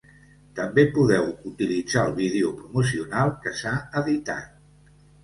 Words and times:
També 0.59 0.85
podeu 0.93 1.27
utilitzar 1.49 2.05
el 2.09 2.15
vídeo 2.21 2.49
promocional 2.63 3.35
que 3.45 3.55
s'ha 3.61 3.75
editat. 4.03 4.97